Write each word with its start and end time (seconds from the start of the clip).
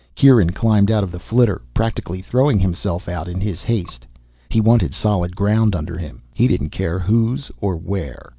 Kieran 0.15 0.49
climbed 0.51 0.89
out 0.89 1.03
of 1.03 1.11
the 1.11 1.19
flitter, 1.19 1.61
practically 1.75 2.23
throwing 2.23 2.57
himself 2.57 3.07
out 3.07 3.27
in 3.27 3.39
his 3.39 3.61
haste. 3.61 4.07
He 4.49 4.59
wanted 4.59 4.95
solid 4.95 5.35
ground 5.35 5.75
under 5.75 5.95
him, 5.95 6.23
he 6.33 6.47
didn't 6.47 6.71
care 6.71 6.97
whose 6.97 7.51
or 7.61 7.75
where. 7.77 8.29